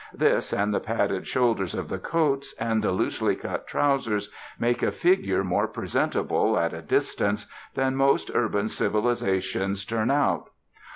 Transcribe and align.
This, 0.15 0.51
and 0.51 0.73
the 0.73 0.79
padded 0.79 1.27
shoulders 1.27 1.75
of 1.75 1.87
the 1.87 1.99
coats, 1.99 2.55
and 2.59 2.83
the 2.83 2.91
loosely 2.91 3.35
cut 3.35 3.67
trousers, 3.67 4.31
make 4.57 4.81
a 4.81 4.89
figure 4.91 5.43
more 5.43 5.67
presentable, 5.67 6.57
at 6.57 6.73
a 6.73 6.81
distance, 6.81 7.45
than 7.75 7.95
most 7.95 8.31
urban 8.33 8.67
civilisations 8.67 9.85
turn 9.85 10.09
out. 10.09 10.49